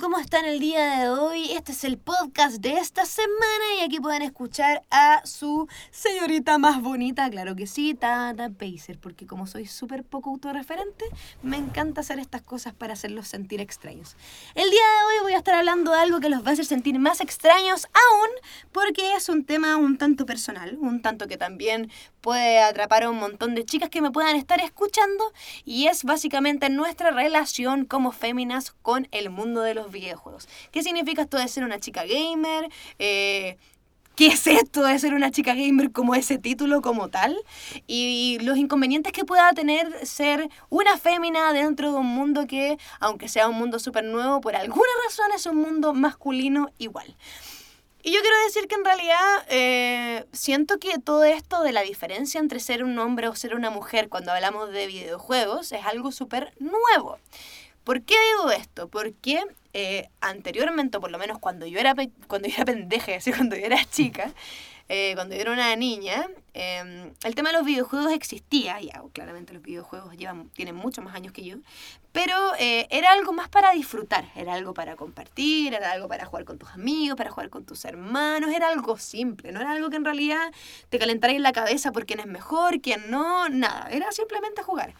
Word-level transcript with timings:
¿Cómo 0.00 0.18
están 0.18 0.46
el 0.46 0.58
día 0.58 1.00
de 1.00 1.10
hoy? 1.10 1.52
Este 1.52 1.72
es 1.72 1.84
el 1.84 1.98
podcast 1.98 2.56
de 2.56 2.78
esta 2.78 3.04
semana 3.04 3.64
y 3.78 3.84
aquí 3.84 4.00
pueden 4.00 4.22
escuchar 4.22 4.82
a 4.90 5.20
su 5.26 5.68
señorita 5.90 6.56
más 6.56 6.80
bonita, 6.80 7.28
claro 7.28 7.54
que 7.54 7.66
sí, 7.66 7.92
Tata 7.92 8.48
Pacer, 8.48 8.98
porque 8.98 9.26
como 9.26 9.46
soy 9.46 9.66
súper 9.66 10.02
poco 10.02 10.30
autorreferente, 10.30 11.04
me 11.42 11.58
encanta 11.58 12.00
hacer 12.00 12.18
estas 12.20 12.40
cosas 12.40 12.72
para 12.72 12.94
hacerlos 12.94 13.28
sentir 13.28 13.60
extraños. 13.60 14.16
El 14.54 14.70
día 14.70 14.80
de 14.80 15.04
hoy 15.04 15.22
voy 15.24 15.32
a 15.34 15.38
estar 15.38 15.54
hablando 15.54 15.92
de 15.92 15.98
algo 15.98 16.20
que 16.20 16.30
los 16.30 16.42
va 16.42 16.50
a 16.50 16.52
hacer 16.54 16.64
sentir 16.64 16.98
más 16.98 17.20
extraños 17.20 17.86
aún, 17.86 18.30
porque 18.72 19.14
es 19.14 19.28
un 19.28 19.44
tema 19.44 19.76
un 19.76 19.98
tanto 19.98 20.24
personal, 20.24 20.78
un 20.80 21.02
tanto 21.02 21.28
que 21.28 21.36
también 21.36 21.90
puede 22.22 22.60
atrapar 22.60 23.02
a 23.02 23.10
un 23.10 23.18
montón 23.18 23.54
de 23.54 23.64
chicas 23.64 23.90
que 23.90 24.00
me 24.00 24.10
puedan 24.10 24.36
estar 24.36 24.60
escuchando 24.60 25.32
y 25.64 25.88
es 25.88 26.04
básicamente 26.04 26.70
nuestra 26.70 27.10
relación 27.10 27.84
como 27.84 28.12
féminas 28.12 28.70
con 28.82 29.08
el 29.10 29.28
mundo 29.28 29.60
de 29.60 29.74
los 29.74 29.81
videojuegos. 29.90 30.48
¿Qué 30.70 30.82
significa 30.82 31.22
esto 31.22 31.38
de 31.38 31.48
ser 31.48 31.64
una 31.64 31.80
chica 31.80 32.04
gamer? 32.04 32.68
Eh, 32.98 33.56
¿Qué 34.14 34.26
es 34.26 34.46
esto 34.46 34.82
de 34.82 34.98
ser 34.98 35.14
una 35.14 35.30
chica 35.30 35.54
gamer 35.54 35.90
como 35.90 36.14
ese 36.14 36.36
título 36.36 36.82
como 36.82 37.08
tal? 37.08 37.36
Y 37.86 38.38
los 38.42 38.58
inconvenientes 38.58 39.12
que 39.12 39.24
pueda 39.24 39.52
tener 39.54 40.06
ser 40.06 40.50
una 40.68 40.98
fémina 40.98 41.52
dentro 41.54 41.92
de 41.92 41.98
un 41.98 42.06
mundo 42.06 42.46
que, 42.46 42.76
aunque 43.00 43.28
sea 43.28 43.48
un 43.48 43.56
mundo 43.56 43.78
súper 43.78 44.04
nuevo, 44.04 44.42
por 44.42 44.54
alguna 44.54 44.90
razón 45.06 45.32
es 45.34 45.46
un 45.46 45.56
mundo 45.56 45.94
masculino 45.94 46.68
igual. 46.78 47.16
Y 48.04 48.12
yo 48.12 48.20
quiero 48.20 48.36
decir 48.46 48.66
que 48.66 48.74
en 48.74 48.84
realidad 48.84 49.46
eh, 49.48 50.26
siento 50.32 50.78
que 50.78 50.98
todo 50.98 51.22
esto 51.22 51.62
de 51.62 51.72
la 51.72 51.82
diferencia 51.82 52.40
entre 52.40 52.58
ser 52.58 52.82
un 52.82 52.98
hombre 52.98 53.28
o 53.28 53.36
ser 53.36 53.54
una 53.54 53.70
mujer 53.70 54.08
cuando 54.08 54.32
hablamos 54.32 54.72
de 54.72 54.88
videojuegos 54.88 55.70
es 55.70 55.86
algo 55.86 56.10
súper 56.10 56.52
nuevo. 56.58 57.18
¿Por 57.84 58.02
qué 58.02 58.16
digo 58.36 58.50
esto? 58.50 58.88
Porque 58.88 59.40
eh, 59.74 60.08
anteriormente, 60.20 61.00
por 61.00 61.10
lo 61.10 61.18
menos 61.18 61.38
cuando 61.38 61.66
yo 61.66 61.78
era, 61.78 61.94
cuando 62.26 62.48
yo 62.48 62.54
era 62.54 62.64
pendeja, 62.64 63.16
así, 63.16 63.32
cuando 63.32 63.56
yo 63.56 63.66
era 63.66 63.82
chica, 63.90 64.32
eh, 64.88 65.12
cuando 65.14 65.34
yo 65.34 65.40
era 65.40 65.52
una 65.52 65.74
niña, 65.76 66.28
em, 66.52 67.12
el 67.24 67.34
tema 67.34 67.50
de 67.50 67.56
los 67.56 67.64
videojuegos 67.64 68.12
existía, 68.12 68.78
ya 68.80 69.02
claramente 69.12 69.54
los 69.54 69.62
videojuegos 69.62 70.14
llevan, 70.16 70.50
tienen 70.50 70.74
muchos 70.74 71.02
más 71.02 71.14
años 71.14 71.32
que 71.32 71.44
yo, 71.44 71.56
pero 72.12 72.36
eh, 72.58 72.86
era 72.90 73.12
algo 73.12 73.32
más 73.32 73.48
para 73.48 73.72
disfrutar, 73.72 74.26
era 74.36 74.52
algo 74.52 74.74
para 74.74 74.96
compartir, 74.96 75.72
era 75.72 75.92
algo 75.92 76.08
para 76.08 76.26
jugar 76.26 76.44
con 76.44 76.58
tus 76.58 76.68
amigos, 76.70 77.16
para 77.16 77.30
jugar 77.30 77.48
con 77.48 77.64
tus 77.64 77.84
hermanos, 77.86 78.50
era 78.54 78.68
algo 78.68 78.98
simple, 78.98 79.52
no 79.52 79.60
era 79.60 79.70
algo 79.70 79.88
que 79.88 79.96
en 79.96 80.04
realidad 80.04 80.52
te 80.90 80.98
calentara 80.98 81.32
en 81.32 81.42
la 81.42 81.52
cabeza 81.52 81.92
por 81.92 82.04
quién 82.04 82.20
es 82.20 82.26
mejor, 82.26 82.82
quién 82.82 83.10
no, 83.10 83.48
nada, 83.48 83.88
era 83.90 84.12
simplemente 84.12 84.62
jugar. 84.62 84.94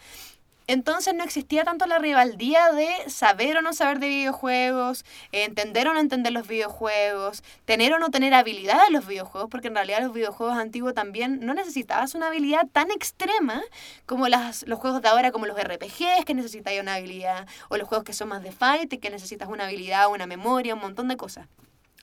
Entonces 0.66 1.14
no 1.14 1.24
existía 1.24 1.64
tanto 1.64 1.86
la 1.86 1.98
rivaldía 1.98 2.72
de 2.72 2.88
saber 3.10 3.56
o 3.56 3.62
no 3.62 3.72
saber 3.72 3.98
de 3.98 4.08
videojuegos, 4.08 5.04
entender 5.32 5.88
o 5.88 5.94
no 5.94 6.00
entender 6.00 6.32
los 6.32 6.46
videojuegos, 6.46 7.42
tener 7.64 7.92
o 7.92 7.98
no 7.98 8.10
tener 8.10 8.32
habilidad 8.34 8.78
en 8.86 8.92
los 8.92 9.06
videojuegos, 9.06 9.50
porque 9.50 9.68
en 9.68 9.74
realidad 9.74 10.02
los 10.02 10.12
videojuegos 10.12 10.56
antiguos 10.56 10.94
también 10.94 11.40
no 11.40 11.54
necesitabas 11.54 12.14
una 12.14 12.28
habilidad 12.28 12.68
tan 12.72 12.90
extrema 12.90 13.62
como 14.06 14.28
las, 14.28 14.66
los 14.66 14.78
juegos 14.78 15.02
de 15.02 15.08
ahora, 15.08 15.32
como 15.32 15.46
los 15.46 15.58
RPGs, 15.58 16.24
que 16.24 16.34
necesitáis 16.34 16.80
una 16.80 16.94
habilidad, 16.94 17.46
o 17.68 17.76
los 17.76 17.88
juegos 17.88 18.04
que 18.04 18.12
son 18.12 18.28
más 18.28 18.42
de 18.42 18.52
fight, 18.52 19.00
que 19.00 19.10
necesitas 19.10 19.48
una 19.48 19.64
habilidad, 19.64 20.08
una 20.10 20.26
memoria, 20.26 20.74
un 20.74 20.80
montón 20.80 21.08
de 21.08 21.16
cosas. 21.16 21.48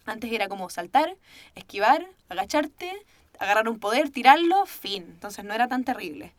Antes 0.05 0.31
era 0.31 0.47
como 0.47 0.69
saltar, 0.69 1.15
esquivar, 1.55 2.07
agacharte, 2.29 3.05
agarrar 3.39 3.69
un 3.69 3.79
poder, 3.79 4.09
tirarlo, 4.09 4.65
fin. 4.65 5.03
Entonces 5.07 5.45
no 5.45 5.53
era 5.53 5.67
tan 5.67 5.83
terrible. 5.83 6.33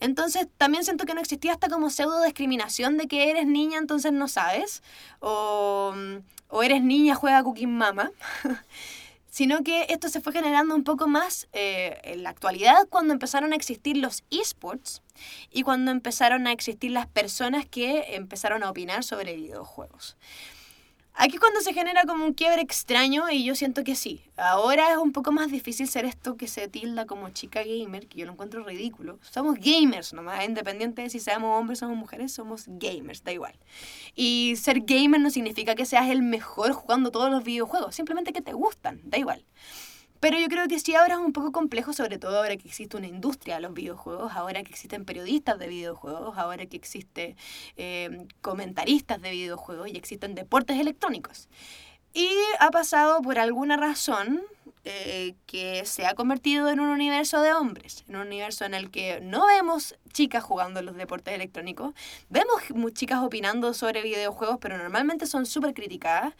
Entonces 0.00 0.46
también 0.56 0.84
siento 0.84 1.06
que 1.06 1.14
no 1.14 1.20
existía 1.20 1.52
hasta 1.52 1.68
como 1.68 1.90
pseudo 1.90 2.22
discriminación 2.22 2.96
de 2.98 3.08
que 3.08 3.30
eres 3.30 3.46
niña, 3.46 3.78
entonces 3.78 4.12
no 4.12 4.28
sabes. 4.28 4.82
O, 5.20 5.94
o 6.48 6.62
eres 6.62 6.82
niña, 6.82 7.14
juega 7.14 7.42
Cooking 7.42 7.76
Mama. 7.76 8.10
sino 9.36 9.62
que 9.62 9.84
esto 9.90 10.08
se 10.08 10.22
fue 10.22 10.32
generando 10.32 10.74
un 10.74 10.82
poco 10.82 11.08
más 11.08 11.46
eh, 11.52 12.00
en 12.04 12.22
la 12.22 12.30
actualidad 12.30 12.88
cuando 12.88 13.12
empezaron 13.12 13.52
a 13.52 13.56
existir 13.56 13.98
los 13.98 14.24
esports 14.30 15.02
y 15.50 15.62
cuando 15.62 15.90
empezaron 15.90 16.46
a 16.46 16.52
existir 16.52 16.90
las 16.90 17.06
personas 17.06 17.66
que 17.66 18.14
empezaron 18.14 18.62
a 18.62 18.70
opinar 18.70 19.04
sobre 19.04 19.36
videojuegos. 19.36 20.16
Aquí 21.18 21.38
cuando 21.38 21.62
se 21.62 21.72
genera 21.72 22.02
como 22.04 22.26
un 22.26 22.34
quiebre 22.34 22.60
extraño 22.60 23.30
y 23.30 23.42
yo 23.42 23.54
siento 23.54 23.84
que 23.84 23.96
sí. 23.96 24.20
Ahora 24.36 24.92
es 24.92 24.98
un 24.98 25.12
poco 25.12 25.32
más 25.32 25.50
difícil 25.50 25.88
ser 25.88 26.04
esto 26.04 26.36
que 26.36 26.46
se 26.46 26.68
tilda 26.68 27.06
como 27.06 27.30
chica 27.30 27.62
gamer, 27.64 28.06
que 28.06 28.18
yo 28.18 28.26
lo 28.26 28.32
encuentro 28.32 28.62
ridículo. 28.62 29.18
Somos 29.22 29.56
gamers 29.58 30.12
nomás, 30.12 30.44
independiente 30.44 31.00
de 31.00 31.08
si 31.08 31.18
seamos 31.18 31.58
hombres 31.58 31.82
o 31.82 31.88
mujeres, 31.88 32.32
somos 32.32 32.64
gamers, 32.66 33.24
da 33.24 33.32
igual. 33.32 33.54
Y 34.14 34.56
ser 34.56 34.80
gamer 34.80 35.18
no 35.18 35.30
significa 35.30 35.74
que 35.74 35.86
seas 35.86 36.10
el 36.10 36.20
mejor 36.20 36.72
jugando 36.72 37.10
todos 37.10 37.30
los 37.30 37.42
videojuegos, 37.42 37.94
simplemente 37.94 38.34
que 38.34 38.42
te 38.42 38.52
gustan, 38.52 39.00
da 39.04 39.16
igual. 39.16 39.42
Pero 40.20 40.38
yo 40.38 40.48
creo 40.48 40.68
que 40.68 40.78
sí 40.78 40.94
ahora 40.94 41.14
es 41.14 41.20
un 41.20 41.32
poco 41.32 41.52
complejo, 41.52 41.92
sobre 41.92 42.18
todo 42.18 42.38
ahora 42.38 42.56
que 42.56 42.68
existe 42.68 42.96
una 42.96 43.06
industria 43.06 43.56
de 43.56 43.62
los 43.62 43.74
videojuegos, 43.74 44.32
ahora 44.34 44.62
que 44.62 44.70
existen 44.70 45.04
periodistas 45.04 45.58
de 45.58 45.68
videojuegos, 45.68 46.36
ahora 46.38 46.66
que 46.66 46.76
existen 46.76 47.36
eh, 47.76 48.26
comentaristas 48.40 49.20
de 49.20 49.30
videojuegos 49.30 49.88
y 49.88 49.96
existen 49.96 50.34
deportes 50.34 50.78
electrónicos. 50.78 51.48
Y 52.14 52.30
ha 52.60 52.70
pasado 52.70 53.20
por 53.20 53.38
alguna 53.38 53.76
razón 53.76 54.42
eh, 54.84 55.34
que 55.46 55.84
se 55.84 56.06
ha 56.06 56.14
convertido 56.14 56.70
en 56.70 56.78
un 56.78 56.88
universo 56.88 57.42
de 57.42 57.52
hombres, 57.52 58.04
en 58.08 58.16
un 58.16 58.28
universo 58.28 58.64
en 58.64 58.72
el 58.72 58.90
que 58.90 59.20
no 59.20 59.44
vemos 59.46 59.96
chicas 60.12 60.44
jugando 60.44 60.80
los 60.80 60.96
deportes 60.96 61.34
electrónicos, 61.34 61.92
vemos 62.30 62.62
chicas 62.94 63.18
opinando 63.22 63.74
sobre 63.74 64.00
videojuegos, 64.00 64.58
pero 64.60 64.78
normalmente 64.78 65.26
son 65.26 65.44
súper 65.44 65.74
criticadas. 65.74 66.34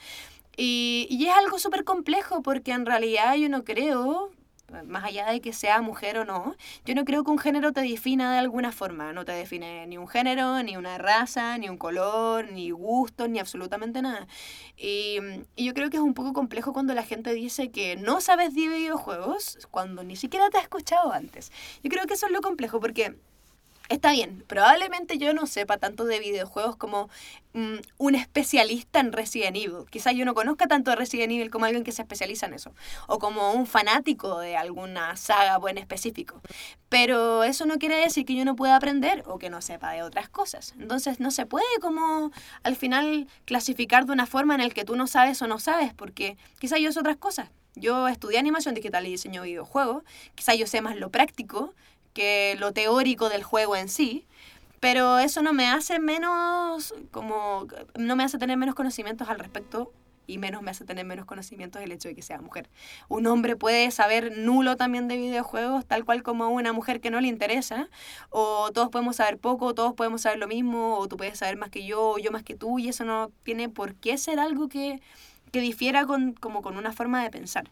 Y, 0.57 1.07
y 1.11 1.27
es 1.27 1.35
algo 1.35 1.59
súper 1.59 1.85
complejo 1.85 2.43
porque 2.43 2.73
en 2.73 2.87
realidad 2.87 3.35
yo 3.37 3.49
no 3.49 3.65
creo, 3.65 4.31
más 4.87 5.05
allá 5.05 5.31
de 5.31 5.41
que 5.41 5.53
sea 5.53 5.81
mujer 5.81 6.19
o 6.19 6.25
no, 6.25 6.57
yo 6.85 6.95
no 6.95 7.05
creo 7.05 7.25
que 7.25 7.31
un 7.31 7.39
género 7.39 7.73
te 7.73 7.83
defina 7.83 8.33
de 8.33 8.39
alguna 8.39 8.73
forma. 8.73 9.13
No 9.13 9.25
te 9.25 9.33
define 9.33 9.87
ni 9.87 9.99
un 9.99 10.09
género, 10.09 10.63
ni 10.63 10.77
una 10.77 10.99
raza, 10.99 11.59
ni 11.59 11.69
un 11.69 11.79
color, 11.79 12.51
ni 12.51 12.71
gusto, 12.71 13.29
ni 13.29 13.39
absolutamente 13.39 14.03
nada. 14.03 14.27
Y, 14.77 15.19
y, 15.57 15.65
yo 15.65 15.75
creo 15.75 15.91
que 15.91 15.97
es 15.99 16.03
un 16.03 16.15
poco 16.15 16.33
complejo 16.33 16.73
cuando 16.73 16.95
la 16.95 17.03
gente 17.03 17.33
dice 17.33 17.71
que 17.71 17.97
no 17.97 18.21
sabes 18.21 18.55
de 18.55 18.69
videojuegos 18.69 19.59
cuando 19.71 20.05
ni 20.05 20.17
siquiera 20.17 20.51
te 20.51 20.59
has 20.59 20.65
escuchado 20.65 21.13
antes. 21.13 21.53
Yo 21.83 21.91
creo 21.91 22.07
que 22.07 22.15
eso 22.15 22.27
es 22.27 22.33
lo 22.33 22.41
complejo 22.41 22.81
porque 22.81 23.17
Está 23.89 24.11
bien, 24.11 24.45
probablemente 24.49 25.17
yo 25.17 25.33
no 25.33 25.47
sepa 25.47 25.79
tanto 25.79 26.05
de 26.07 26.19
videojuegos 26.19 26.75
como 26.77 27.09
mm, 27.53 27.77
un 27.99 28.15
especialista 28.17 28.99
en 28.99 29.13
Resident 29.13 29.57
Evil. 29.57 29.85
Quizás 29.91 30.15
yo 30.15 30.25
no 30.25 30.35
conozca 30.35 30.67
tanto 30.67 30.91
de 30.91 30.97
Resident 30.97 31.33
Evil 31.33 31.51
como 31.51 31.67
alguien 31.67 31.85
que 31.85 31.93
se 31.93 32.03
especializa 32.03 32.47
en 32.47 32.55
eso. 32.55 32.75
O 33.07 33.21
como 33.21 33.53
un 33.53 33.67
fanático 33.67 34.41
de 34.41 34.57
alguna 34.57 35.17
saga 35.17 35.59
o 35.59 35.69
en 35.69 35.79
específico. 35.79 36.41
Pero 36.89 37.45
eso 37.45 37.65
no 37.65 37.79
quiere 37.79 37.97
decir 37.97 38.27
que 38.27 38.35
yo 38.35 38.45
no 38.45 38.57
pueda 38.57 38.75
aprender 38.75 39.23
o 39.27 39.39
que 39.39 39.51
no 39.51 39.63
sepa 39.63 39.93
de 39.93 40.03
otras 40.03 40.29
cosas. 40.29 40.75
Entonces 40.81 41.21
no 41.21 41.31
se 41.31 41.47
puede 41.47 41.65
como 41.81 42.33
al 42.65 42.75
final 42.75 43.29
clasificar 43.45 44.05
de 44.07 44.13
una 44.13 44.27
forma 44.27 44.57
en 44.57 44.63
la 44.63 44.71
que 44.71 44.85
tú 44.85 44.97
no 44.97 45.07
sabes 45.07 45.41
o 45.43 45.47
no 45.47 45.61
sabes, 45.61 45.95
porque 45.95 46.37
quizás 46.59 46.81
yo 46.81 46.91
sé 46.91 46.99
otras 46.99 47.17
cosas. 47.17 47.51
Yo 47.77 48.09
estudié 48.09 48.39
animación 48.39 48.75
digital 48.75 49.07
y 49.07 49.11
diseño 49.11 49.43
de 49.43 49.49
videojuegos. 49.49 50.03
Quizás 50.35 50.57
yo 50.57 50.67
sé 50.67 50.81
más 50.81 50.97
lo 50.97 51.11
práctico 51.11 51.75
que 52.17 52.57
lo 52.59 52.73
teórico 52.73 53.29
del 53.29 53.43
juego 53.43 53.77
en 53.77 53.91
sí, 53.91 54.25
pero 54.81 55.19
eso 55.19 55.43
no 55.43 55.53
me 55.53 55.69
hace 55.69 55.99
menos, 55.99 56.95
como, 57.11 57.67
no 57.95 58.17
me 58.17 58.25
hace 58.25 58.39
tener 58.39 58.57
menos 58.57 58.75
conocimientos 58.75 59.29
al 59.29 59.39
respecto 59.39 59.93
y 60.27 60.39
menos 60.39 60.63
me 60.63 60.71
hace 60.71 60.87
tener 60.87 61.05
menos 61.05 61.27
conocimientos 61.27 61.83
el 61.83 61.93
hecho 61.93 62.09
de 62.09 62.15
que 62.15 62.23
sea 62.23 62.41
mujer. 62.41 62.71
Un 63.09 63.27
hombre 63.27 63.55
puede 63.55 63.91
saber 63.91 64.39
nulo 64.39 64.79
también 64.79 65.09
de 65.09 65.19
videojuegos, 65.19 65.85
tal 65.85 66.07
cual 66.07 66.23
como 66.23 66.49
una 66.49 66.73
mujer 66.73 67.03
que 67.03 67.11
no 67.11 67.21
le 67.21 67.29
interesa, 67.29 67.91
o 68.31 68.71
todos 68.73 68.89
podemos 68.89 69.17
saber 69.17 69.37
poco, 69.37 69.75
todos 69.75 69.93
podemos 69.93 70.23
saber 70.23 70.39
lo 70.39 70.49
mismo, 70.49 70.97
o 70.97 71.07
tú 71.09 71.19
puedes 71.19 71.39
saber 71.39 71.59
más 71.59 71.69
que 71.69 71.85
yo, 71.85 72.13
o 72.13 72.19
yo 72.19 72.33
más 72.33 72.45
que 72.45 72.55
tú, 72.55 72.79
y 72.79 72.89
eso 72.89 73.05
no 73.05 73.31
tiene 73.43 73.69
por 73.69 73.95
qué 73.95 74.17
ser 74.17 74.41
algo 74.41 74.69
que, 74.69 75.03
que 75.53 75.61
difiera 75.61 76.07
con, 76.07 76.33
como 76.33 76.63
con 76.63 76.79
una 76.79 76.95
forma 76.95 77.23
de 77.23 77.29
pensar. 77.31 77.71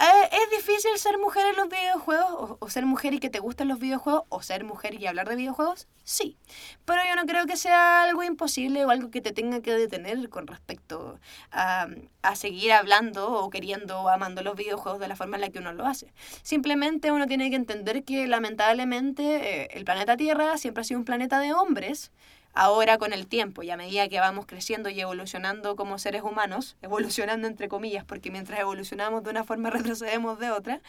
Eh, 0.00 0.28
¿Es 0.32 0.50
difícil 0.50 0.90
ser 0.98 1.18
mujer 1.18 1.46
en 1.46 1.56
los 1.56 1.68
videojuegos? 1.68 2.56
O, 2.58 2.68
ser 2.68 2.84
mujer 2.84 3.14
y 3.14 3.20
que 3.20 3.30
te 3.30 3.38
gusten 3.38 3.68
los 3.68 3.78
videojuegos? 3.78 4.24
¿O 4.28 4.42
ser 4.42 4.64
mujer 4.64 5.00
y 5.00 5.06
hablar 5.06 5.28
de 5.28 5.36
videojuegos? 5.36 5.86
Sí. 6.02 6.36
Pero 6.84 7.00
yo 7.08 7.14
no 7.14 7.26
creo 7.26 7.46
que 7.46 7.56
sea 7.56 8.02
algo 8.02 8.24
imposible 8.24 8.84
o 8.84 8.90
algo 8.90 9.10
que 9.10 9.20
te 9.20 9.32
tenga 9.32 9.62
que 9.62 9.72
detener 9.72 10.28
con 10.30 10.48
respecto 10.48 11.20
a, 11.52 11.86
a 12.22 12.34
seguir 12.34 12.72
hablando 12.72 13.32
o 13.32 13.50
queriendo 13.50 14.00
o 14.00 14.08
amando 14.08 14.42
los 14.42 14.56
videojuegos 14.56 15.00
de 15.00 15.08
la 15.08 15.16
forma 15.16 15.36
en 15.36 15.42
la 15.42 15.50
que 15.50 15.60
uno 15.60 15.72
lo 15.72 15.86
hace. 15.86 16.12
Simplemente 16.42 17.12
uno 17.12 17.26
tiene 17.26 17.48
que 17.50 17.56
entender 17.56 18.04
que 18.04 18.26
lamentablemente 18.26 19.62
eh, 19.62 19.68
el 19.74 19.84
planeta 19.84 20.16
Tierra 20.16 20.58
siempre 20.58 20.80
ha 20.80 20.84
sido 20.84 20.98
un 20.98 21.04
planeta 21.04 21.38
de 21.38 21.52
hombres 21.52 22.10
ahora 22.54 22.98
con 22.98 23.12
el 23.12 23.26
tiempo 23.26 23.62
y 23.62 23.70
a 23.70 23.76
medida 23.76 24.08
que 24.08 24.20
vamos 24.20 24.46
creciendo 24.46 24.88
y 24.88 25.00
evolucionando 25.00 25.76
como 25.76 25.98
seres 25.98 26.22
humanos, 26.22 26.76
evolucionando 26.82 27.46
entre 27.46 27.68
comillas, 27.68 28.04
porque 28.04 28.30
mientras 28.30 28.60
evolucionamos 28.60 29.22
de 29.24 29.30
una 29.30 29.44
forma 29.44 29.70
retrocedemos 29.70 30.38
de 30.38 30.50
otra, 30.50 30.80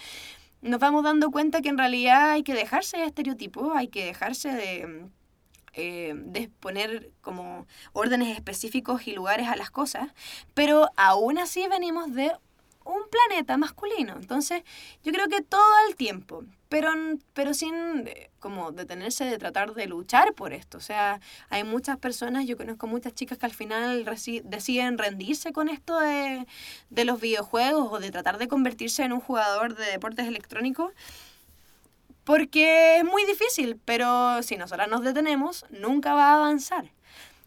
nos 0.62 0.79
vamos 0.79 1.03
dando 1.03 1.31
cuenta 1.31 1.62
que 1.62 1.69
en 1.69 1.77
realidad 1.77 2.31
hay 2.31 2.44
que 2.44 2.53
dejarse 2.53 2.97
de 2.97 3.06
estereotipos, 3.06 3.75
hay 3.75 3.88
que 3.88 4.06
dejarse 4.06 4.50
de 4.51 5.09
eh, 5.77 6.13
de 6.15 6.47
poner 6.62 7.12
como 7.19 7.67
órdenes 7.91 8.33
específicos 8.33 9.07
y 9.07 9.12
lugares 9.12 9.50
a 9.50 9.57
las 9.57 9.71
cosas, 9.71 10.13
pero 10.53 10.89
aún 10.95 11.38
así 11.38 11.67
venimos 11.67 12.13
de 12.13 12.31
un 12.85 13.01
planeta 13.09 13.57
masculino. 13.57 14.13
Entonces, 14.15 14.63
yo 15.03 15.11
creo 15.11 15.27
que 15.27 15.41
todo 15.41 15.73
el 15.87 15.95
tiempo, 15.95 16.43
pero, 16.69 16.91
pero 17.33 17.53
sin 17.53 18.07
eh, 18.07 18.29
como 18.39 18.71
detenerse 18.71 19.25
de 19.25 19.37
tratar 19.37 19.73
de 19.73 19.87
luchar 19.87 20.33
por 20.33 20.53
esto. 20.53 20.77
O 20.77 20.81
sea, 20.81 21.19
hay 21.49 21.63
muchas 21.63 21.97
personas, 21.97 22.45
yo 22.45 22.55
conozco 22.57 22.87
muchas 22.87 23.13
chicas 23.13 23.37
que 23.37 23.45
al 23.45 23.53
final 23.53 24.05
deciden 24.43 24.97
rendirse 24.97 25.51
con 25.51 25.67
esto 25.67 25.99
de, 25.99 26.45
de 26.89 27.05
los 27.05 27.19
videojuegos 27.19 27.91
o 27.91 27.99
de 27.99 28.11
tratar 28.11 28.37
de 28.37 28.47
convertirse 28.47 29.03
en 29.03 29.13
un 29.13 29.19
jugador 29.19 29.75
de 29.75 29.85
deportes 29.85 30.27
electrónicos. 30.27 30.93
Porque 32.23 32.97
es 32.97 33.03
muy 33.03 33.23
difícil, 33.25 33.79
pero 33.85 34.41
si 34.41 34.57
nosotras 34.57 34.89
nos 34.89 35.01
detenemos, 35.03 35.65
nunca 35.69 36.13
va 36.15 36.31
a 36.31 36.35
avanzar. 36.38 36.91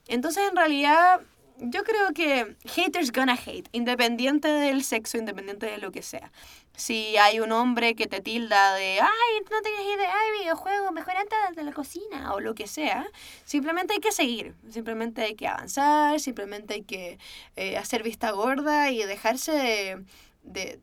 Entonces, 0.06 0.48
en 0.48 0.56
realidad, 0.56 1.20
yo 1.60 1.82
creo 1.84 2.12
que 2.14 2.56
haters 2.64 3.12
gonna 3.12 3.34
hate, 3.34 3.68
independiente 3.72 4.48
del 4.48 4.84
sexo, 4.84 5.18
independiente 5.18 5.66
de 5.66 5.78
lo 5.78 5.90
que 5.90 6.02
sea. 6.02 6.30
Si 6.76 7.16
hay 7.16 7.40
un 7.40 7.50
hombre 7.50 7.94
que 7.94 8.06
te 8.06 8.20
tilda 8.20 8.74
de, 8.74 9.00
ay, 9.00 9.44
no 9.50 9.60
tienes 9.62 9.82
idea 9.82 10.14
de 10.14 10.38
videojuegos, 10.40 10.92
mejor 10.92 11.16
antes 11.16 11.56
de 11.56 11.64
la 11.64 11.72
cocina 11.72 12.32
o 12.34 12.40
lo 12.40 12.54
que 12.54 12.68
sea, 12.68 13.06
simplemente 13.44 13.94
hay 13.94 14.00
que 14.00 14.12
seguir, 14.12 14.54
simplemente 14.70 15.22
hay 15.22 15.34
que 15.34 15.48
avanzar, 15.48 16.20
simplemente 16.20 16.74
hay 16.74 16.82
que 16.82 17.18
eh, 17.56 17.76
hacer 17.76 18.02
vista 18.02 18.30
gorda 18.30 18.90
y 18.90 19.02
dejarse 19.02 19.96
de 20.42 20.80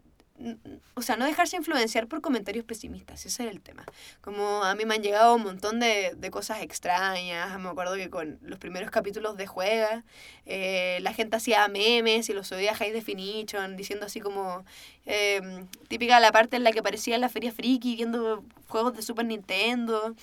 o 0.95 1.01
sea, 1.01 1.15
no 1.15 1.25
dejarse 1.25 1.55
influenciar 1.55 2.07
por 2.07 2.21
comentarios 2.21 2.65
pesimistas, 2.65 3.25
ese 3.25 3.45
es 3.45 3.51
el 3.51 3.61
tema. 3.61 3.85
Como 4.21 4.63
a 4.63 4.75
mí 4.75 4.85
me 4.85 4.95
han 4.95 5.01
llegado 5.01 5.35
un 5.35 5.43
montón 5.43 5.79
de, 5.79 6.13
de 6.15 6.31
cosas 6.31 6.61
extrañas, 6.61 7.57
me 7.59 7.69
acuerdo 7.69 7.95
que 7.95 8.09
con 8.09 8.37
los 8.41 8.59
primeros 8.59 8.91
capítulos 8.91 9.37
de 9.37 9.47
Juega, 9.47 10.03
eh, 10.45 10.99
la 11.01 11.13
gente 11.13 11.37
hacía 11.37 11.67
memes 11.69 12.29
y 12.29 12.33
los 12.33 12.47
subía 12.47 12.75
High 12.75 12.91
Definition, 12.91 13.77
diciendo 13.77 14.05
así 14.05 14.19
como, 14.19 14.65
eh, 15.05 15.65
típica 15.87 16.19
la 16.19 16.31
parte 16.31 16.57
en 16.57 16.63
la 16.63 16.71
que 16.71 16.79
aparecía 16.79 17.15
en 17.15 17.21
la 17.21 17.29
feria 17.29 17.51
friki 17.51 17.95
viendo 17.95 18.43
juegos 18.67 18.93
de 18.93 19.01
Super 19.01 19.25
Nintendo, 19.25 20.15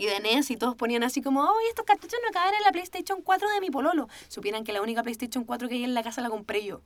y 0.00 0.06
de 0.06 0.18
NES 0.20 0.50
y 0.50 0.56
todos 0.56 0.76
ponían 0.76 1.02
así 1.02 1.20
como, 1.20 1.42
oh, 1.42 1.54
estos 1.68 1.84
cartuchos 1.84 2.18
no 2.24 2.32
caben 2.32 2.54
en 2.54 2.62
la 2.62 2.72
PlayStation 2.72 3.20
4 3.20 3.50
de 3.50 3.60
mi 3.60 3.70
pololo. 3.70 4.08
Supieran 4.28 4.64
que 4.64 4.72
la 4.72 4.80
única 4.80 5.02
PlayStation 5.02 5.44
4 5.44 5.68
que 5.68 5.74
hay 5.74 5.84
en 5.84 5.92
la 5.92 6.02
casa 6.02 6.22
la 6.22 6.30
compré 6.30 6.64
yo. 6.64 6.80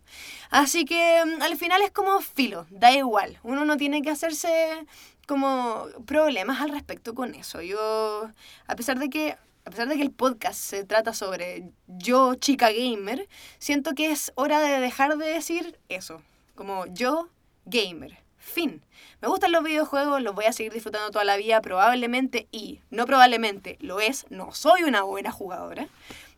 Así 0.51 0.85
que 0.85 1.23
mm, 1.25 1.41
al 1.41 1.57
final 1.57 1.81
es 1.83 1.93
como 1.93 2.21
filo, 2.21 2.67
da 2.71 2.91
igual. 2.91 3.39
Uno 3.45 3.65
no 3.65 3.77
tiene 3.77 4.03
que 4.03 4.11
hacerse 4.11 4.85
como 5.29 5.87
problemas 6.07 6.61
al 6.61 6.71
respecto 6.71 7.15
con 7.15 7.37
eso. 7.37 7.63
Yo, 7.63 8.29
a 8.67 8.77
pesar 8.77 8.99
de 8.99 9.09
que 9.09 9.37
a 9.67 9.71
pesar 9.71 9.89
de 9.89 9.97
que 9.97 10.03
el 10.03 10.11
podcast 10.11 10.61
se 10.61 10.85
trata 10.85 11.15
sobre 11.15 11.71
yo, 11.87 12.35
chica 12.35 12.71
gamer, 12.71 13.29
siento 13.59 13.95
que 13.95 14.11
es 14.11 14.33
hora 14.35 14.61
de 14.61 14.81
dejar 14.81 15.17
de 15.17 15.27
decir 15.27 15.79
eso, 15.89 16.21
como 16.55 16.85
yo, 16.87 17.29
gamer. 17.65 18.24
Fin. 18.45 18.83
Me 19.23 19.29
gustan 19.29 19.53
los 19.53 19.65
videojuegos, 19.65 20.23
los 20.23 20.35
voy 20.35 20.45
a 20.45 20.53
seguir 20.53 20.73
disfrutando 20.73 21.11
toda 21.11 21.25
la 21.25 21.37
vida, 21.37 21.63
probablemente, 21.63 22.47
y 22.53 22.81
no 22.91 23.07
probablemente, 23.07 23.79
lo 23.81 24.01
es, 24.01 24.27
no 24.29 24.53
soy 24.53 24.83
una 24.83 25.03
buena 25.03 25.33
jugadora. 25.33 25.89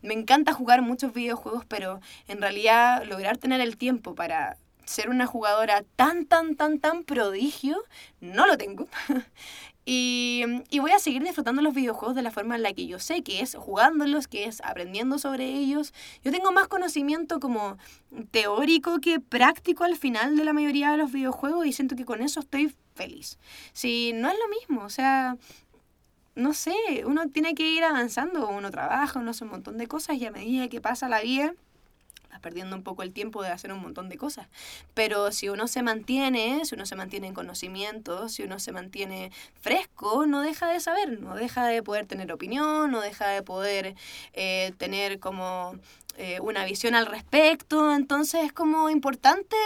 Me 0.02 0.14
encanta 0.14 0.52
jugar 0.52 0.82
muchos 0.82 1.12
videojuegos, 1.12 1.64
pero 1.66 2.00
en 2.28 2.40
realidad 2.40 3.04
lograr 3.04 3.38
tener 3.38 3.60
el 3.60 3.76
tiempo 3.76 4.14
para 4.14 4.56
ser 4.84 5.10
una 5.10 5.26
jugadora 5.26 5.82
tan, 5.96 6.26
tan, 6.26 6.54
tan, 6.54 6.78
tan 6.78 7.02
prodigio, 7.02 7.82
no 8.20 8.46
lo 8.46 8.56
tengo. 8.56 8.86
Y, 9.88 10.42
y, 10.68 10.80
voy 10.80 10.90
a 10.90 10.98
seguir 10.98 11.22
disfrutando 11.22 11.62
los 11.62 11.72
videojuegos 11.72 12.16
de 12.16 12.22
la 12.22 12.32
forma 12.32 12.56
en 12.56 12.64
la 12.64 12.72
que 12.72 12.88
yo 12.88 12.98
sé, 12.98 13.22
que 13.22 13.40
es 13.40 13.54
jugándolos, 13.54 14.26
que 14.26 14.44
es 14.44 14.60
aprendiendo 14.64 15.20
sobre 15.20 15.46
ellos. 15.46 15.94
Yo 16.24 16.32
tengo 16.32 16.50
más 16.50 16.66
conocimiento 16.66 17.38
como 17.38 17.78
teórico 18.32 19.00
que 19.00 19.20
práctico 19.20 19.84
al 19.84 19.94
final 19.94 20.36
de 20.36 20.44
la 20.44 20.52
mayoría 20.52 20.90
de 20.90 20.96
los 20.96 21.12
videojuegos 21.12 21.66
y 21.66 21.72
siento 21.72 21.94
que 21.94 22.04
con 22.04 22.20
eso 22.20 22.40
estoy 22.40 22.74
feliz. 22.96 23.38
Si 23.72 24.12
no 24.12 24.28
es 24.28 24.34
lo 24.36 24.48
mismo, 24.48 24.84
o 24.84 24.90
sea, 24.90 25.36
no 26.34 26.52
sé, 26.52 26.74
uno 27.06 27.28
tiene 27.28 27.54
que 27.54 27.70
ir 27.70 27.84
avanzando, 27.84 28.48
uno 28.48 28.72
trabaja, 28.72 29.20
uno 29.20 29.30
hace 29.30 29.44
un 29.44 29.50
montón 29.50 29.78
de 29.78 29.86
cosas 29.86 30.16
y 30.16 30.26
a 30.26 30.32
medida 30.32 30.68
que 30.68 30.80
pasa 30.80 31.08
la 31.08 31.20
vida 31.20 31.54
perdiendo 32.40 32.76
un 32.76 32.82
poco 32.82 33.02
el 33.02 33.12
tiempo 33.12 33.42
de 33.42 33.50
hacer 33.50 33.72
un 33.72 33.80
montón 33.80 34.08
de 34.08 34.16
cosas. 34.16 34.48
Pero 34.94 35.32
si 35.32 35.48
uno 35.48 35.66
se 35.68 35.82
mantiene, 35.82 36.64
si 36.64 36.74
uno 36.74 36.86
se 36.86 36.96
mantiene 36.96 37.28
en 37.28 37.34
conocimiento, 37.34 38.28
si 38.28 38.42
uno 38.42 38.58
se 38.58 38.72
mantiene 38.72 39.30
fresco, 39.60 40.26
no 40.26 40.40
deja 40.40 40.68
de 40.68 40.80
saber, 40.80 41.20
no 41.20 41.34
deja 41.34 41.66
de 41.66 41.82
poder 41.82 42.06
tener 42.06 42.32
opinión, 42.32 42.90
no 42.90 43.00
deja 43.00 43.28
de 43.28 43.42
poder 43.42 43.94
eh, 44.32 44.72
tener 44.78 45.20
como 45.20 45.78
eh, 46.18 46.40
una 46.40 46.64
visión 46.64 46.94
al 46.94 47.06
respecto. 47.06 47.94
Entonces 47.94 48.44
es 48.44 48.52
como 48.52 48.90
importante 48.90 49.56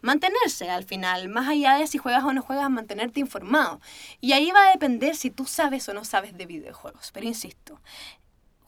mantenerse 0.00 0.70
al 0.70 0.84
final, 0.84 1.28
más 1.28 1.48
allá 1.48 1.76
de 1.76 1.86
si 1.86 1.98
juegas 1.98 2.24
o 2.24 2.32
no 2.32 2.42
juegas, 2.42 2.70
mantenerte 2.70 3.20
informado. 3.20 3.80
Y 4.20 4.32
ahí 4.32 4.50
va 4.50 4.68
a 4.68 4.72
depender 4.72 5.16
si 5.16 5.30
tú 5.30 5.46
sabes 5.46 5.88
o 5.88 5.94
no 5.94 6.04
sabes 6.04 6.36
de 6.36 6.46
videojuegos. 6.46 7.10
Pero 7.12 7.26
insisto, 7.26 7.80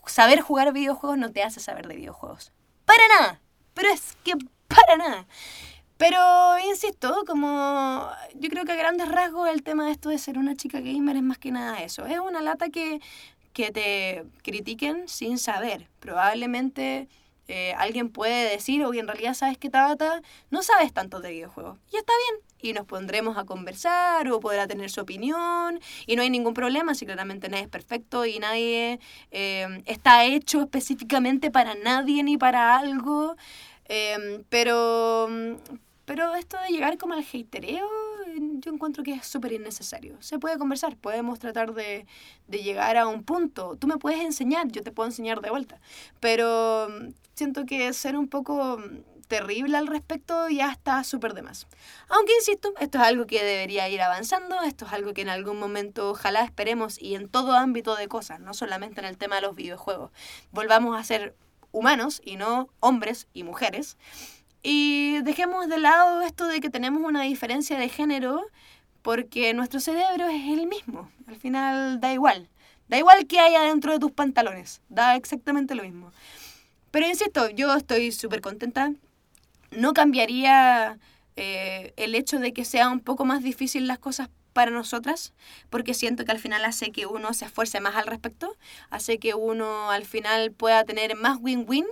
saber 0.07 0.41
jugar 0.41 0.73
videojuegos 0.73 1.19
no 1.19 1.33
te 1.33 1.43
hace 1.43 1.61
saber 1.61 1.89
de 1.89 1.97
videojuegos. 1.97 2.53
Para 2.85 3.03
nada 3.19 3.44
pero 3.75 3.88
es 3.91 4.17
que 4.25 4.32
para 4.69 4.97
nada. 4.97 5.26
Pero 5.97 6.19
insisto, 6.69 7.25
como 7.26 8.11
yo 8.35 8.49
creo 8.50 8.65
que 8.65 8.73
a 8.73 8.76
grandes 8.76 9.09
rasgos 9.09 9.49
el 9.49 9.62
tema 9.62 9.87
de 9.87 9.93
esto 9.93 10.09
de 10.09 10.19
ser 10.19 10.38
una 10.38 10.56
chica 10.56 10.81
gamer 10.81 11.17
es 11.17 11.23
más 11.23 11.38
que 11.38 11.53
nada 11.53 11.82
eso. 11.82 12.06
Es 12.06 12.19
una 12.19 12.41
lata 12.43 12.69
que, 12.71 13.00
que 13.53 13.71
te 13.71 14.25
critiquen 14.43 15.09
sin 15.09 15.38
saber. 15.38 15.88
Probablemente 16.00 17.09
eh, 17.49 17.75
alguien 17.76 18.08
puede 18.08 18.50
decir, 18.50 18.85
oye, 18.85 19.00
en 19.00 19.06
realidad 19.06 19.35
sabes 19.35 19.58
que 19.58 19.70
Tabata 19.70 20.23
no 20.50 20.62
sabes 20.62 20.93
tanto 20.93 21.20
de 21.20 21.31
videojuegos. 21.31 21.79
Y 21.93 21.96
está 21.96 22.12
bien. 22.29 22.43
Y 22.58 22.73
nos 22.73 22.87
pondremos 22.87 23.37
a 23.37 23.44
conversar 23.44 24.26
o 24.31 24.41
podrá 24.41 24.67
tener 24.67 24.91
su 24.91 25.02
opinión. 25.02 25.81
Y 26.06 26.17
no 26.17 26.23
hay 26.23 26.31
ningún 26.31 26.55
problema 26.55 26.94
si 26.94 27.05
claramente 27.05 27.49
nadie 27.49 27.64
es 27.64 27.69
perfecto 27.69 28.25
y 28.25 28.38
nadie 28.38 29.00
eh, 29.31 29.82
está 29.85 30.25
hecho 30.25 30.62
específicamente 30.62 31.50
para 31.50 31.75
nadie 31.75 32.23
ni 32.23 32.38
para 32.38 32.76
algo. 32.76 33.37
Eh, 33.87 34.43
pero, 34.49 35.29
pero 36.06 36.35
esto 36.37 36.56
de 36.61 36.70
llegar 36.70 36.97
como 36.97 37.14
al 37.14 37.25
hatereo, 37.25 37.87
yo 38.61 38.73
encuentro 38.73 39.03
que 39.03 39.15
es 39.15 39.27
súper 39.27 39.53
innecesario. 39.53 40.17
Se 40.21 40.39
puede 40.39 40.59
conversar, 40.59 40.97
podemos 40.97 41.39
tratar 41.39 41.75
de, 41.75 42.07
de 42.49 42.63
llegar 42.63 42.97
a 42.97 43.07
un 43.07 43.25
punto. 43.25 43.77
Tú 43.77 43.87
me 43.87 43.99
puedes 43.99 44.21
enseñar, 44.21 44.69
yo 44.69 44.83
te 44.83 44.93
puedo 44.93 45.09
enseñar 45.09 45.41
de 45.41 45.51
vuelta. 45.51 45.81
Pero 46.21 46.89
siento 47.35 47.67
que 47.67 47.93
ser 47.93 48.17
un 48.17 48.29
poco 48.29 48.79
terrible 49.25 49.76
al 49.76 49.87
respecto 49.87 50.49
ya 50.49 50.71
está 50.71 51.03
súper 51.05 51.35
de 51.35 51.43
más. 51.43 51.67
Aunque 52.09 52.35
insisto, 52.35 52.73
esto 52.79 52.99
es 52.99 53.05
algo 53.05 53.26
que 53.26 53.43
debería 53.43 53.88
ir 53.88 54.00
avanzando, 54.00 54.62
esto 54.62 54.87
es 54.87 54.93
algo 54.93 55.14
que 55.14 55.23
en 55.23 55.29
algún 55.29 55.59
momento 55.59 56.11
ojalá 56.11 56.43
esperemos 56.43 57.00
y 57.00 57.14
en 57.14 57.29
todo 57.29 57.53
ámbito 57.53 57.97
de 57.97 58.09
cosas, 58.09 58.41
no 58.41 58.55
solamente 58.55 59.00
en 59.00 59.07
el 59.07 59.17
tema 59.17 59.37
de 59.37 59.43
los 59.43 59.57
videojuegos, 59.57 60.11
volvamos 60.53 60.99
a 60.99 61.05
ser 61.05 61.35
humanos 61.73 62.21
y 62.25 62.37
no 62.37 62.69
hombres 62.81 63.26
y 63.35 63.43
mujeres. 63.43 63.97
Dejemos 65.25 65.69
de 65.69 65.78
lado 65.78 66.21
esto 66.21 66.47
de 66.47 66.61
que 66.61 66.71
tenemos 66.71 67.02
una 67.02 67.23
diferencia 67.23 67.78
de 67.78 67.88
género 67.88 68.45
porque 69.02 69.52
nuestro 69.54 69.81
cerebro 69.81 70.28
es 70.28 70.59
el 70.59 70.66
mismo. 70.66 71.11
Al 71.26 71.37
final 71.37 72.00
da 72.00 72.12
igual. 72.12 72.49
Da 72.88 72.99
igual 72.99 73.26
que 73.26 73.40
haya 73.40 73.62
dentro 73.62 73.93
de 73.93 73.99
tus 73.99 74.12
pantalones. 74.12 74.83
Da 74.88 75.16
exactamente 75.16 75.75
lo 75.75 75.83
mismo. 75.83 76.12
Pero 76.90 77.07
insisto, 77.07 77.49
yo 77.50 77.75
estoy 77.75 78.12
súper 78.12 78.40
contenta. 78.40 78.93
No 79.71 79.95
cambiaría 79.95 80.99
eh, 81.37 81.93
el 81.97 82.14
hecho 82.14 82.38
de 82.38 82.52
que 82.52 82.64
sea 82.64 82.88
un 82.90 83.00
poco 83.00 83.25
más 83.25 83.43
difícil 83.43 83.88
las 83.88 83.99
cosas 83.99 84.28
para 84.52 84.71
nosotras, 84.71 85.33
porque 85.69 85.95
siento 85.95 86.25
que 86.25 86.31
al 86.31 86.38
final 86.38 86.64
hace 86.64 86.93
que 86.93 87.07
uno 87.07 87.35
se 87.35 87.47
esfuerce 87.47 87.81
más 87.81 87.97
al 87.97 88.07
respecto, 88.07 88.57
hace 88.88 89.19
que 89.19 89.35
uno 89.35 89.90
al 89.90 90.04
final 90.04 90.52
pueda 90.52 90.85
tener 90.85 91.16
más 91.16 91.38
win-win 91.40 91.87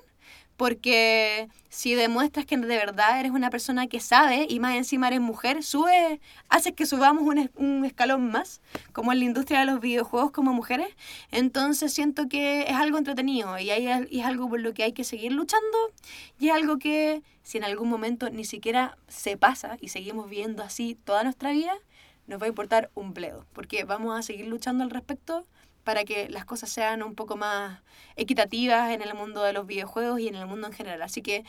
porque 0.57 1.49
si 1.69 1.95
demuestras 1.95 2.47
que 2.47 2.57
de 2.57 2.77
verdad 2.77 3.19
eres 3.19 3.33
una 3.33 3.51
persona 3.51 3.87
que 3.87 4.01
sabe 4.01 4.47
y 4.49 4.61
más 4.61 4.77
encima 4.77 5.09
eres 5.09 5.21
mujer, 5.21 5.63
sube, 5.63 6.21
haces 6.49 6.75
que 6.75 6.87
subamos 6.87 7.25
un, 7.25 7.51
un, 7.57 7.85
escalón 7.85 8.31
más, 8.31 8.61
como 8.93 9.13
en 9.13 9.21
la 9.21 9.25
industria 9.25 9.61
de 9.61 9.67
los 9.67 9.81
videojuegos 9.81 10.31
como 10.31 10.53
mujeres. 10.53 10.89
Entonces 11.31 11.93
siento 11.93 12.29
que 12.29 12.63
es 12.63 12.75
algo 12.75 12.99
entretenido 12.99 13.59
y, 13.59 13.71
hay, 13.71 14.07
y 14.11 14.21
es 14.21 14.27
algo 14.27 14.49
por 14.49 14.61
lo 14.61 14.75
que 14.75 14.85
hay 14.85 14.93
que 14.93 15.05
seguir 15.05 15.33
luchando 15.33 15.79
y 16.39 16.49
es 16.49 16.55
algo 16.55 16.79
que 16.79 17.23
si 17.43 17.59
en 17.59 17.65
algún 17.65 17.89
momento 17.89 18.31
ni 18.31 18.45
siquiera 18.45 18.97
se 19.09 19.37
pasa 19.37 19.79
y 19.81 19.89
seguimos 19.89 20.29
viendo 20.29 20.63
así 20.63 20.97
toda 21.05 21.25
nuestra 21.25 21.51
vida, 21.51 21.73
nos 22.27 22.41
va 22.41 22.47
a 22.47 22.49
importar 22.49 22.91
un 22.95 23.15
bledo, 23.15 23.47
porque 23.53 23.85
vamos 23.85 24.17
a 24.17 24.23
seguir 24.23 24.47
luchando 24.47 24.85
al 24.85 24.91
respecto 24.91 25.45
para 25.85 26.05
que 26.05 26.29
las 26.29 26.45
cosas 26.45 26.71
sean 26.71 27.03
un 27.03 27.15
poco 27.15 27.37
más 27.37 27.81
equitativas 28.17 28.91
en 28.91 29.03
el 29.03 29.15
mundo 29.15 29.43
de 29.43 29.53
los 29.53 29.67
videojuegos 29.67 30.21
y 30.21 30.29
en 30.29 30.35
el 30.37 30.47
mundo 30.47 30.67
en 30.69 30.73
general. 30.73 31.03
Así 31.03 31.23
que 31.23 31.45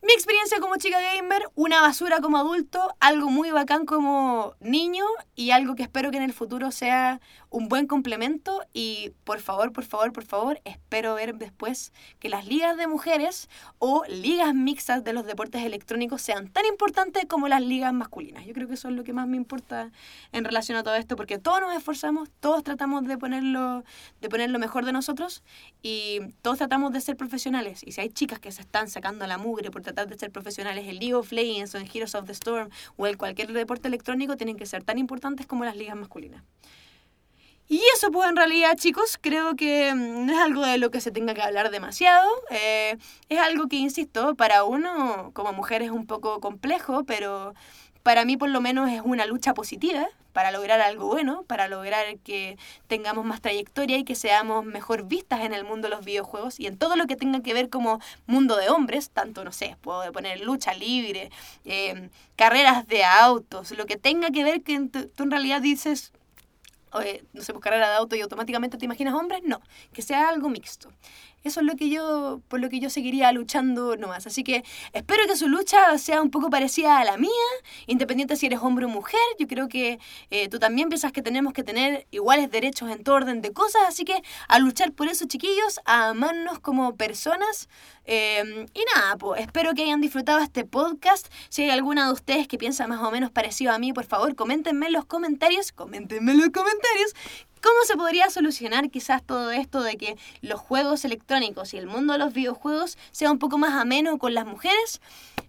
Mi 0.00 0.12
experiencia 0.12 0.60
como 0.60 0.76
chica 0.76 1.00
gamer, 1.00 1.42
una 1.56 1.80
basura 1.82 2.20
como 2.20 2.38
adulto, 2.38 2.94
algo 3.00 3.30
muy 3.30 3.50
bacán 3.50 3.84
como 3.84 4.54
niño 4.60 5.04
y 5.34 5.50
algo 5.50 5.74
que 5.74 5.82
espero 5.82 6.12
que 6.12 6.18
en 6.18 6.22
el 6.22 6.32
futuro 6.32 6.70
sea 6.70 7.20
un 7.50 7.68
buen 7.68 7.86
complemento 7.86 8.62
y 8.72 9.12
por 9.24 9.40
favor, 9.40 9.72
por 9.72 9.84
favor, 9.84 10.12
por 10.12 10.24
favor, 10.24 10.60
espero 10.64 11.14
ver 11.14 11.36
después 11.36 11.92
que 12.18 12.28
las 12.28 12.46
ligas 12.46 12.76
de 12.76 12.86
mujeres 12.86 13.48
o 13.78 14.04
ligas 14.08 14.54
mixtas 14.54 15.04
de 15.04 15.12
los 15.12 15.24
deportes 15.24 15.62
electrónicos 15.64 16.22
sean 16.22 16.48
tan 16.48 16.66
importantes 16.66 17.24
como 17.26 17.48
las 17.48 17.62
ligas 17.62 17.92
masculinas. 17.92 18.44
Yo 18.46 18.52
creo 18.52 18.68
que 18.68 18.74
eso 18.74 18.88
es 18.88 18.94
lo 18.94 19.04
que 19.04 19.12
más 19.12 19.26
me 19.26 19.36
importa 19.36 19.90
en 20.32 20.44
relación 20.44 20.76
a 20.76 20.82
todo 20.82 20.94
esto 20.94 21.16
porque 21.16 21.38
todos 21.38 21.60
nos 21.60 21.74
esforzamos, 21.74 22.28
todos 22.40 22.62
tratamos 22.62 23.06
de 23.06 23.16
ponerlo, 23.16 23.84
de 24.20 24.28
poner 24.28 24.50
lo 24.50 24.58
mejor 24.58 24.84
de 24.84 24.92
nosotros 24.92 25.42
y 25.82 26.20
todos 26.42 26.58
tratamos 26.58 26.92
de 26.92 27.00
ser 27.00 27.16
profesionales 27.16 27.82
y 27.84 27.92
si 27.92 28.00
hay 28.00 28.10
chicas 28.10 28.38
que 28.38 28.52
se 28.52 28.60
están 28.62 28.88
sacando 28.88 29.26
la 29.26 29.38
mugre 29.38 29.70
por 29.70 29.82
tratar 29.82 30.08
de 30.08 30.18
ser 30.18 30.30
profesionales 30.30 30.86
en 30.86 30.98
League 30.98 31.14
of 31.14 31.32
Legends 31.32 31.74
o 31.74 31.78
en 31.78 31.86
Heroes 31.86 32.14
of 32.14 32.26
the 32.26 32.32
Storm 32.32 32.68
o 32.96 33.06
en 33.06 33.16
cualquier 33.16 33.52
deporte 33.52 33.88
electrónico 33.88 34.36
tienen 34.36 34.56
que 34.56 34.66
ser 34.66 34.84
tan 34.84 34.98
importantes 34.98 35.46
como 35.46 35.64
las 35.64 35.76
ligas 35.76 35.96
masculinas. 35.96 36.42
Y 37.68 37.82
eso 37.94 38.10
pues 38.10 38.28
en 38.28 38.36
realidad 38.36 38.76
chicos, 38.76 39.18
creo 39.20 39.54
que 39.54 39.94
mm, 39.94 40.26
no 40.26 40.32
es 40.32 40.38
algo 40.38 40.62
de 40.64 40.78
lo 40.78 40.90
que 40.90 41.00
se 41.00 41.10
tenga 41.10 41.34
que 41.34 41.42
hablar 41.42 41.70
demasiado. 41.70 42.26
Eh, 42.50 42.96
es 43.28 43.38
algo 43.38 43.68
que, 43.68 43.76
insisto, 43.76 44.34
para 44.36 44.64
uno 44.64 45.30
como 45.34 45.52
mujer 45.52 45.82
es 45.82 45.90
un 45.90 46.06
poco 46.06 46.40
complejo, 46.40 47.04
pero 47.04 47.54
para 48.02 48.24
mí 48.24 48.38
por 48.38 48.48
lo 48.48 48.60
menos 48.62 48.90
es 48.90 49.02
una 49.04 49.26
lucha 49.26 49.52
positiva 49.52 50.08
para 50.32 50.50
lograr 50.50 50.80
algo 50.80 51.08
bueno, 51.08 51.42
para 51.42 51.68
lograr 51.68 52.18
que 52.20 52.56
tengamos 52.86 53.24
más 53.24 53.40
trayectoria 53.42 53.98
y 53.98 54.04
que 54.04 54.14
seamos 54.14 54.64
mejor 54.64 55.04
vistas 55.04 55.40
en 55.40 55.52
el 55.52 55.64
mundo 55.64 55.88
de 55.88 55.96
los 55.96 56.04
videojuegos 56.04 56.60
y 56.60 56.66
en 56.68 56.78
todo 56.78 56.96
lo 56.96 57.06
que 57.06 57.16
tenga 57.16 57.40
que 57.42 57.54
ver 57.54 57.68
como 57.68 58.00
mundo 58.26 58.56
de 58.56 58.70
hombres, 58.70 59.10
tanto, 59.10 59.44
no 59.44 59.52
sé, 59.52 59.76
puedo 59.82 60.10
poner 60.12 60.40
lucha 60.40 60.72
libre, 60.74 61.30
eh, 61.64 62.08
carreras 62.36 62.86
de 62.86 63.04
autos, 63.04 63.72
lo 63.72 63.84
que 63.86 63.96
tenga 63.96 64.30
que 64.30 64.44
ver 64.44 64.62
que 64.62 64.78
tú 64.78 65.22
en 65.24 65.30
realidad 65.30 65.60
dices, 65.60 66.12
no 67.32 67.42
sé, 67.42 67.52
pues 67.52 67.62
carrera 67.62 67.90
de 67.90 67.96
auto 67.96 68.16
y 68.16 68.20
automáticamente 68.20 68.78
te 68.78 68.84
imaginas 68.84 69.14
hombres, 69.14 69.42
no, 69.44 69.60
que 69.92 70.02
sea 70.02 70.28
algo 70.28 70.48
mixto. 70.48 70.90
Eso 71.44 71.60
es 71.60 71.66
lo 71.66 71.76
que 71.76 71.88
yo, 71.88 72.40
por 72.48 72.60
lo 72.60 72.68
que 72.68 72.80
yo 72.80 72.90
seguiría 72.90 73.30
luchando 73.32 73.96
nomás. 73.96 74.26
Así 74.26 74.42
que 74.42 74.64
espero 74.92 75.26
que 75.26 75.36
su 75.36 75.48
lucha 75.48 75.96
sea 75.98 76.20
un 76.20 76.30
poco 76.30 76.50
parecida 76.50 76.98
a 76.98 77.04
la 77.04 77.16
mía, 77.16 77.30
independiente 77.86 78.36
si 78.36 78.46
eres 78.46 78.60
hombre 78.60 78.86
o 78.86 78.88
mujer. 78.88 79.20
Yo 79.38 79.46
creo 79.46 79.68
que 79.68 79.98
eh, 80.30 80.48
tú 80.48 80.58
también 80.58 80.88
piensas 80.88 81.12
que 81.12 81.22
tenemos 81.22 81.52
que 81.52 81.62
tener 81.62 82.06
iguales 82.10 82.50
derechos 82.50 82.90
en 82.90 83.04
todo 83.04 83.16
orden 83.16 83.40
de 83.40 83.52
cosas. 83.52 83.82
Así 83.86 84.04
que 84.04 84.22
a 84.48 84.58
luchar 84.58 84.92
por 84.92 85.08
eso, 85.08 85.26
chiquillos, 85.26 85.80
a 85.84 86.08
amarnos 86.08 86.58
como 86.58 86.96
personas. 86.96 87.68
Em, 88.04 88.66
y 88.74 88.80
nada, 88.94 89.16
pues 89.16 89.40
espero 89.40 89.74
que 89.74 89.82
hayan 89.82 90.00
disfrutado 90.00 90.38
este 90.40 90.64
podcast. 90.64 91.28
Si 91.50 91.62
hay 91.62 91.70
alguna 91.70 92.06
de 92.06 92.12
ustedes 92.12 92.48
que 92.48 92.58
piensa 92.58 92.86
más 92.86 93.00
o 93.00 93.10
menos 93.10 93.30
parecido 93.30 93.72
a 93.72 93.78
mí, 93.78 93.92
por 93.92 94.04
favor, 94.04 94.34
coméntenme 94.34 94.86
en 94.86 94.92
los 94.92 95.04
comentarios. 95.04 95.72
Coméntenme 95.72 96.32
en 96.32 96.38
los 96.38 96.48
comentarios 96.48 97.14
¿Cómo 97.62 97.84
se 97.84 97.96
podría 97.96 98.30
solucionar 98.30 98.90
quizás 98.90 99.22
todo 99.22 99.50
esto 99.50 99.82
de 99.82 99.96
que 99.96 100.16
los 100.42 100.60
juegos 100.60 101.04
electrónicos 101.04 101.74
y 101.74 101.78
el 101.78 101.86
mundo 101.86 102.12
de 102.12 102.18
los 102.18 102.32
videojuegos 102.32 102.98
sea 103.10 103.32
un 103.32 103.38
poco 103.38 103.58
más 103.58 103.74
ameno 103.74 104.18
con 104.18 104.34
las 104.34 104.46
mujeres? 104.46 105.00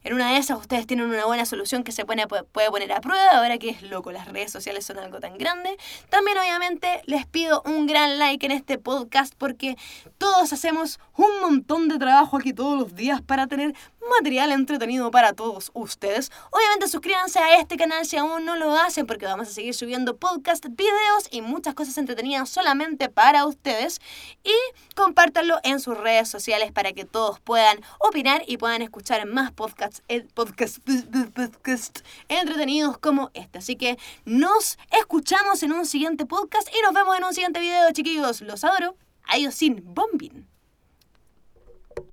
En 0.03 0.13
una 0.13 0.31
de 0.31 0.37
esas 0.37 0.57
ustedes 0.57 0.87
tienen 0.87 1.07
una 1.07 1.25
buena 1.25 1.45
solución 1.45 1.83
que 1.83 1.91
se 1.91 2.05
puede, 2.05 2.25
poner 2.27 2.91
a 2.93 3.01
prueba, 3.01 3.31
ahora 3.37 3.57
que 3.57 3.69
es 3.69 3.81
loco, 3.83 4.11
las 4.11 4.27
redes 4.27 4.51
sociales 4.51 4.85
son 4.85 4.97
algo 4.97 5.19
tan 5.19 5.37
grande. 5.37 5.77
También 6.09 6.37
obviamente 6.37 7.01
les 7.05 7.25
pido 7.25 7.61
un 7.65 7.85
gran 7.85 8.17
like 8.17 8.45
en 8.45 8.53
este 8.53 8.77
podcast 8.77 9.33
porque 9.37 9.77
todos 10.17 10.53
hacemos 10.53 10.99
un 11.15 11.41
montón 11.41 11.89
de 11.89 11.99
trabajo 11.99 12.37
aquí 12.37 12.53
todos 12.53 12.79
los 12.79 12.95
días 12.95 13.21
para 13.21 13.47
tener 13.47 13.75
material 14.09 14.51
entretenido 14.51 15.11
para 15.11 15.33
todos 15.33 15.71
ustedes. 15.73 16.31
Obviamente 16.51 16.87
suscríbanse 16.87 17.39
a 17.39 17.59
este 17.59 17.77
canal 17.77 18.05
si 18.05 18.17
aún 18.17 18.45
no 18.45 18.55
lo 18.55 18.75
hacen 18.75 19.05
porque 19.05 19.25
vamos 19.25 19.47
a 19.47 19.51
seguir 19.51 19.73
subiendo 19.73 20.17
podcast, 20.17 20.65
videos 20.69 21.27
y 21.31 21.41
muchas 21.41 21.73
cosas 21.73 21.97
entretenidas 21.97 22.49
solamente 22.49 23.09
para 23.09 23.45
ustedes. 23.45 23.99
Y 24.43 24.53
compártanlo 24.95 25.59
en 25.63 25.79
sus 25.79 25.97
redes 25.97 26.29
sociales 26.29 26.71
para 26.71 26.93
que 26.93 27.05
todos 27.05 27.39
puedan 27.39 27.79
opinar 27.99 28.43
y 28.47 28.57
puedan 28.57 28.81
escuchar 28.81 29.25
más 29.25 29.51
podcasts, 29.51 30.03
eh, 30.07 30.25
podcast, 30.33 30.79
podcast 31.35 31.99
entretenidos 32.27 32.97
como 32.97 33.31
este. 33.33 33.59
Así 33.59 33.75
que 33.75 33.97
nos 34.25 34.77
escuchamos 34.91 35.63
en 35.63 35.73
un 35.73 35.85
siguiente 35.85 36.25
podcast 36.25 36.67
y 36.75 36.81
nos 36.81 36.93
vemos 36.93 37.17
en 37.17 37.23
un 37.23 37.33
siguiente 37.33 37.59
video, 37.59 37.91
chiquillos. 37.91 38.41
Los 38.41 38.63
adoro. 38.63 38.95
Adiós 39.29 39.53
sin 39.53 39.83
bombing. 39.93 40.48